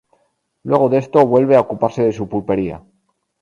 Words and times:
Luego 0.63 0.89
de 0.89 0.97
esto, 0.97 1.27
vuelve 1.27 1.55
a 1.55 1.59
ocuparse 1.59 2.01
de 2.01 2.11
su 2.11 2.27
pulpería. 2.27 2.81